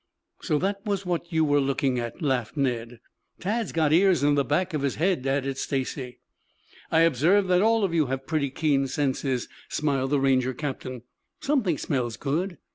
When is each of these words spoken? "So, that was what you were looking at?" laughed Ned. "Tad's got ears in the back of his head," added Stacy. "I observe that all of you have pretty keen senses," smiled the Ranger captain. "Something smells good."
"So, 0.41 0.57
that 0.57 0.83
was 0.83 1.05
what 1.05 1.31
you 1.31 1.45
were 1.45 1.59
looking 1.61 1.99
at?" 1.99 2.23
laughed 2.23 2.57
Ned. 2.57 2.99
"Tad's 3.39 3.71
got 3.71 3.93
ears 3.93 4.23
in 4.23 4.33
the 4.33 4.43
back 4.43 4.73
of 4.73 4.81
his 4.81 4.95
head," 4.95 5.27
added 5.27 5.59
Stacy. 5.59 6.17
"I 6.91 7.01
observe 7.01 7.47
that 7.49 7.61
all 7.61 7.83
of 7.83 7.93
you 7.93 8.07
have 8.07 8.25
pretty 8.25 8.49
keen 8.49 8.87
senses," 8.87 9.47
smiled 9.69 10.09
the 10.09 10.19
Ranger 10.19 10.55
captain. 10.55 11.03
"Something 11.41 11.77
smells 11.77 12.17
good." 12.17 12.57